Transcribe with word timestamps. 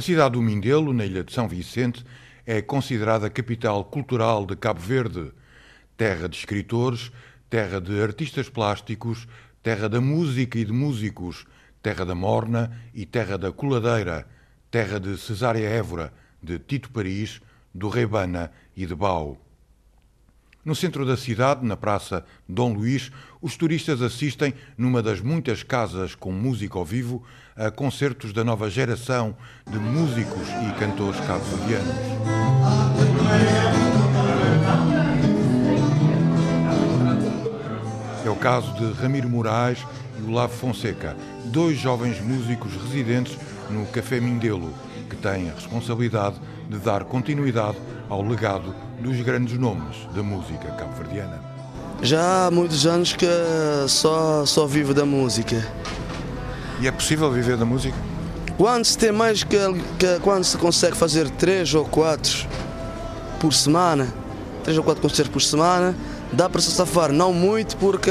A 0.00 0.02
cidade 0.02 0.32
do 0.32 0.40
Mindelo, 0.40 0.94
na 0.94 1.04
ilha 1.04 1.22
de 1.22 1.30
São 1.30 1.46
Vicente, 1.46 2.02
é 2.46 2.62
considerada 2.62 3.26
a 3.26 3.30
capital 3.30 3.84
cultural 3.84 4.46
de 4.46 4.56
Cabo 4.56 4.80
Verde, 4.80 5.30
terra 5.94 6.26
de 6.26 6.38
escritores, 6.38 7.12
terra 7.50 7.78
de 7.82 8.00
artistas 8.00 8.48
plásticos, 8.48 9.28
terra 9.62 9.90
da 9.90 10.00
música 10.00 10.58
e 10.58 10.64
de 10.64 10.72
músicos, 10.72 11.44
terra 11.82 12.06
da 12.06 12.14
morna 12.14 12.80
e 12.94 13.04
terra 13.04 13.36
da 13.36 13.52
coladeira, 13.52 14.26
terra 14.70 14.98
de 14.98 15.18
Cesária 15.18 15.68
Évora, 15.68 16.14
de 16.42 16.58
Tito 16.58 16.90
Paris, 16.90 17.42
do 17.74 17.90
Rebana 17.90 18.50
e 18.74 18.86
de 18.86 18.94
Bau. 18.94 19.36
No 20.62 20.74
centro 20.74 21.06
da 21.06 21.16
cidade, 21.16 21.64
na 21.64 21.74
Praça 21.74 22.22
Dom 22.46 22.74
Luís, 22.74 23.10
os 23.40 23.56
turistas 23.56 24.02
assistem, 24.02 24.52
numa 24.76 25.02
das 25.02 25.18
muitas 25.18 25.62
casas 25.62 26.14
com 26.14 26.30
música 26.30 26.78
ao 26.78 26.84
vivo, 26.84 27.24
a 27.56 27.70
concertos 27.70 28.30
da 28.34 28.44
nova 28.44 28.68
geração 28.68 29.34
de 29.66 29.78
músicos 29.78 30.46
e 30.68 30.78
cantores 30.78 31.18
cabo-verdianos. 31.20 31.96
É 38.22 38.28
o 38.28 38.36
caso 38.36 38.74
de 38.74 38.92
Ramiro 39.00 39.30
Moraes 39.30 39.78
e 40.18 40.28
Olavo 40.28 40.54
Fonseca, 40.54 41.16
dois 41.46 41.78
jovens 41.78 42.20
músicos 42.20 42.74
residentes 42.74 43.38
no 43.70 43.86
Café 43.86 44.20
Mindelo, 44.20 44.72
que 45.08 45.16
têm 45.16 45.50
a 45.50 45.54
responsabilidade 45.54 46.36
de 46.68 46.78
dar 46.78 47.04
continuidade 47.04 47.76
ao 48.08 48.22
legado 48.22 48.74
dos 49.00 49.20
grandes 49.22 49.58
nomes 49.58 49.96
da 50.14 50.22
música 50.22 50.70
cabo-verdiana. 50.72 51.40
Já 52.02 52.46
há 52.46 52.50
muitos 52.50 52.86
anos 52.86 53.12
que 53.12 53.26
só, 53.88 54.44
só 54.46 54.66
vivo 54.66 54.92
da 54.94 55.04
música. 55.04 55.64
E 56.80 56.88
é 56.88 56.92
possível 56.92 57.30
viver 57.30 57.56
da 57.56 57.64
música? 57.64 57.96
Quando 58.56 58.84
se 58.84 58.96
tem 58.96 59.12
mais 59.12 59.44
que, 59.44 59.56
que 59.98 60.18
quando 60.22 60.44
se 60.44 60.56
consegue 60.56 60.96
fazer 60.96 61.28
três 61.30 61.74
ou 61.74 61.84
quatro 61.84 62.46
por 63.38 63.52
semana, 63.52 64.06
três 64.62 64.76
ou 64.76 64.84
quatro 64.84 65.02
concertos 65.02 65.32
por 65.32 65.42
semana, 65.42 65.94
dá 66.32 66.48
para 66.48 66.60
se 66.60 66.70
safar. 66.70 67.12
Não 67.12 67.32
muito, 67.32 67.76
porque 67.76 68.10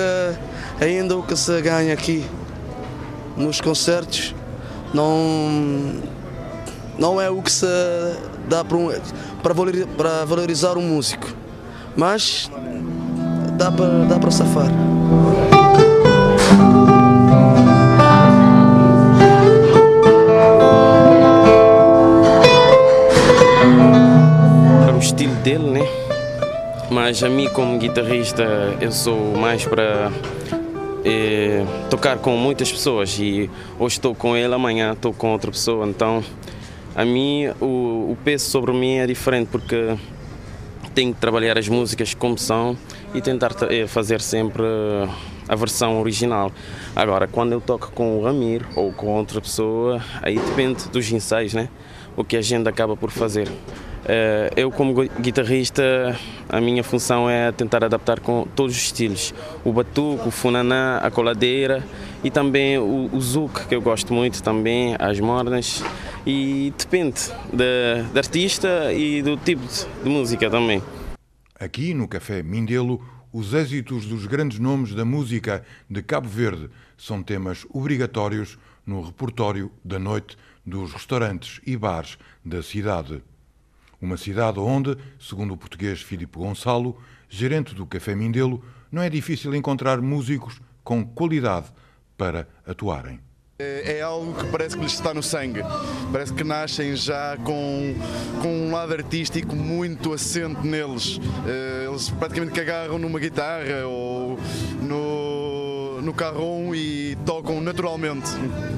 ainda 0.79 1.17
o 1.17 1.23
que 1.23 1.35
se 1.35 1.61
ganha 1.61 1.93
aqui 1.93 2.25
nos 3.35 3.61
concertos 3.61 4.35
não, 4.93 5.93
não 6.97 7.21
é 7.21 7.29
o 7.29 7.41
que 7.41 7.51
se 7.51 7.67
dá 8.47 8.63
para, 8.63 8.77
um, 8.77 8.91
para, 9.43 9.53
valorizar, 9.53 9.87
para 9.97 10.25
valorizar 10.25 10.77
um 10.77 10.81
músico. 10.81 11.27
Mas 11.95 12.49
dá 13.57 13.71
para, 13.71 14.05
dá 14.05 14.19
para 14.19 14.31
safar. 14.31 14.69
O 24.95 24.99
estilo 24.99 25.35
dele, 25.35 25.71
né? 25.71 25.87
Mas 26.89 27.23
a 27.23 27.29
mim, 27.29 27.47
como 27.49 27.77
guitarrista, 27.77 28.43
eu 28.81 28.91
sou 28.91 29.37
mais 29.37 29.63
para 29.63 30.11
é, 31.03 31.65
tocar 31.89 32.17
com 32.17 32.35
muitas 32.35 32.71
pessoas 32.71 33.17
e 33.19 33.49
hoje 33.79 33.95
estou 33.95 34.13
com 34.13 34.35
ele, 34.35 34.53
amanhã 34.53 34.93
estou 34.93 35.13
com 35.13 35.31
outra 35.31 35.51
pessoa. 35.51 35.87
Então, 35.87 36.23
a 36.95 37.05
mim, 37.05 37.47
o, 37.61 38.11
o 38.11 38.17
peso 38.23 38.49
sobre 38.49 38.73
mim 38.73 38.97
é 38.97 39.07
diferente 39.07 39.47
porque 39.51 39.95
tenho 40.93 41.13
que 41.13 41.19
trabalhar 41.19 41.57
as 41.57 41.67
músicas 41.67 42.13
como 42.13 42.37
são 42.37 42.77
e 43.13 43.21
tentar 43.21 43.55
eh, 43.69 43.87
fazer 43.87 44.21
sempre 44.21 44.63
a 45.47 45.55
versão 45.55 45.99
original. 45.99 46.51
Agora, 46.95 47.27
quando 47.27 47.53
eu 47.53 47.61
toco 47.61 47.91
com 47.91 48.17
o 48.17 48.23
Ramiro 48.23 48.65
ou 48.75 48.91
com 48.91 49.07
outra 49.07 49.39
pessoa, 49.39 50.03
aí 50.21 50.37
depende 50.37 50.89
dos 50.89 51.11
ensaios, 51.11 51.53
né? 51.53 51.69
O 52.15 52.23
que 52.23 52.35
a 52.35 52.41
gente 52.41 52.67
acaba 52.67 52.97
por 52.97 53.11
fazer. 53.11 53.47
Eh, 54.11 54.49
eu, 54.55 54.71
como 54.71 55.07
guitarrista, 55.21 56.17
a 56.49 56.59
minha 56.59 56.83
função 56.83 57.29
é 57.29 57.51
tentar 57.51 57.83
adaptar 57.83 58.19
com 58.19 58.47
todos 58.55 58.75
os 58.75 58.81
estilos: 58.81 59.35
o 59.63 59.71
batuque, 59.71 60.27
o 60.27 60.31
funaná, 60.31 60.97
a 60.97 61.11
coladeira 61.11 61.85
e 62.23 62.31
também 62.31 62.79
o, 62.79 63.07
o 63.13 63.21
zouk, 63.21 63.67
que 63.67 63.75
eu 63.75 63.81
gosto 63.83 64.11
muito 64.11 64.41
também, 64.41 64.95
as 64.97 65.19
mornas. 65.19 65.83
E 66.25 66.73
depende 66.75 67.21
da, 67.53 68.19
artista 68.19 68.91
e 68.91 69.21
do 69.21 69.37
tipo 69.37 69.61
de 70.03 70.09
música 70.09 70.49
também. 70.49 70.81
Aqui 71.59 71.93
no 71.93 72.07
Café 72.07 72.41
Mindelo, 72.41 72.99
os 73.31 73.53
êxitos 73.53 74.07
dos 74.07 74.25
grandes 74.25 74.57
nomes 74.57 74.95
da 74.95 75.05
música 75.05 75.63
de 75.87 76.01
Cabo 76.01 76.27
Verde 76.27 76.67
são 76.97 77.21
temas 77.21 77.63
obrigatórios 77.71 78.57
no 78.87 79.03
repertório 79.03 79.71
da 79.85 79.99
noite 79.99 80.35
dos 80.65 80.93
restaurantes 80.93 81.61
e 81.63 81.77
bares 81.77 82.17
da 82.43 82.63
cidade. 82.63 83.21
Uma 84.01 84.17
cidade 84.17 84.59
onde, 84.59 84.97
segundo 85.19 85.53
o 85.53 85.57
português 85.57 86.01
Filipe 86.01 86.37
Gonçalo, 86.37 86.97
gerente 87.27 87.75
do 87.75 87.85
Café 87.85 88.15
Mindelo, 88.15 88.63
não 88.91 89.01
é 89.01 89.09
difícil 89.09 89.53
encontrar 89.53 90.01
músicos 90.01 90.61
com 90.83 91.05
qualidade 91.05 91.67
para 92.17 92.47
atuarem. 92.65 93.19
É, 93.61 93.97
é 93.97 94.01
algo 94.01 94.33
que 94.35 94.49
parece 94.49 94.77
que 94.77 94.83
lhes 94.83 94.93
está 94.93 95.13
no 95.13 95.21
sangue. 95.21 95.59
Parece 96.13 96.33
que 96.33 96.45
nascem 96.45 96.95
já 96.95 97.35
com, 97.43 97.93
com 98.41 98.47
um 98.47 98.71
lado 98.71 98.93
artístico 98.93 99.53
muito 99.53 100.13
assente 100.13 100.65
neles. 100.65 101.19
Eh, 101.45 101.87
eles 101.89 102.09
praticamente 102.09 102.53
que 102.53 102.61
agarram 102.61 102.97
numa 102.97 103.19
guitarra 103.19 103.85
ou 103.85 104.39
no, 104.81 106.01
no 106.01 106.13
carrom 106.13 106.73
e 106.73 107.17
tocam 107.25 107.59
naturalmente. 107.59 108.29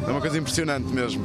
É 0.08 0.10
uma 0.10 0.20
coisa 0.20 0.40
impressionante 0.40 0.92
mesmo. 0.92 1.24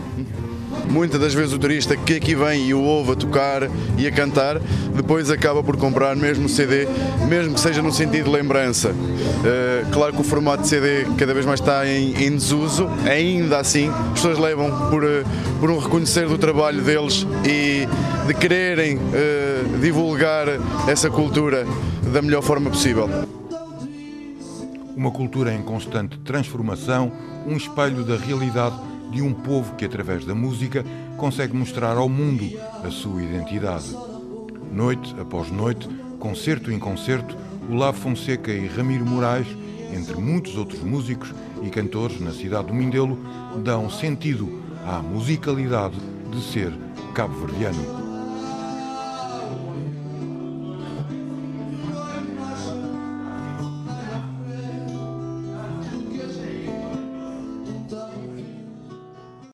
Muitas 0.88 1.20
das 1.20 1.34
vezes 1.34 1.52
o 1.52 1.58
turista 1.58 1.96
que 1.96 2.14
aqui 2.14 2.34
vem 2.34 2.68
e 2.68 2.74
o 2.74 2.80
ouve 2.80 3.12
a 3.12 3.14
tocar 3.16 3.62
e 3.98 4.06
a 4.06 4.12
cantar, 4.12 4.60
depois 4.94 5.30
acaba 5.30 5.62
por 5.62 5.76
comprar 5.76 6.16
mesmo 6.16 6.46
o 6.46 6.48
CD, 6.48 6.86
mesmo 7.28 7.54
que 7.54 7.60
seja 7.60 7.82
no 7.82 7.92
sentido 7.92 8.24
de 8.24 8.30
lembrança. 8.30 8.90
Uh, 8.90 9.90
claro 9.92 10.12
que 10.12 10.20
o 10.20 10.24
formato 10.24 10.62
de 10.62 10.68
CD 10.68 11.06
cada 11.18 11.34
vez 11.34 11.44
mais 11.44 11.60
está 11.60 11.86
em, 11.86 12.14
em 12.24 12.30
desuso, 12.30 12.88
ainda 13.04 13.58
assim 13.58 13.90
as 13.90 14.12
pessoas 14.14 14.38
levam 14.38 14.70
por, 14.90 15.04
uh, 15.04 15.24
por 15.60 15.70
um 15.70 15.78
reconhecer 15.78 16.28
do 16.28 16.38
trabalho 16.38 16.80
deles 16.82 17.26
e 17.44 17.86
de 18.26 18.34
quererem 18.34 18.96
uh, 18.96 19.78
divulgar 19.80 20.46
essa 20.88 21.10
cultura 21.10 21.66
da 22.12 22.22
melhor 22.22 22.42
forma 22.42 22.70
possível. 22.70 23.08
Uma 24.96 25.10
cultura 25.10 25.52
em 25.52 25.60
constante 25.62 26.18
transformação, 26.20 27.12
um 27.46 27.56
espelho 27.56 28.02
da 28.02 28.16
realidade 28.16 28.76
de 29.10 29.22
um 29.22 29.32
povo 29.32 29.74
que, 29.74 29.84
através 29.84 30.24
da 30.24 30.34
música, 30.34 30.84
consegue 31.16 31.56
mostrar 31.56 31.96
ao 31.96 32.08
mundo 32.08 32.44
a 32.84 32.90
sua 32.90 33.22
identidade. 33.22 33.96
Noite 34.72 35.14
após 35.20 35.50
noite, 35.50 35.88
concerto 36.18 36.70
em 36.70 36.78
concerto, 36.78 37.36
Olavo 37.70 37.98
Fonseca 37.98 38.52
e 38.52 38.66
Ramiro 38.66 39.06
Moraes, 39.06 39.48
entre 39.92 40.16
muitos 40.16 40.56
outros 40.56 40.82
músicos 40.82 41.32
e 41.62 41.70
cantores 41.70 42.20
na 42.20 42.32
cidade 42.32 42.68
do 42.68 42.74
Mindelo, 42.74 43.18
dão 43.64 43.88
sentido 43.88 44.62
à 44.86 45.00
musicalidade 45.00 45.96
de 46.30 46.42
ser 46.42 46.72
cabo-verdiano. 47.14 48.05